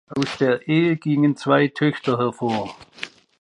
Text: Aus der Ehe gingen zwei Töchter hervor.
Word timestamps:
Aus 0.09 0.37
der 0.39 0.67
Ehe 0.67 0.97
gingen 0.97 1.35
zwei 1.35 1.67
Töchter 1.67 2.17
hervor. 2.17 2.75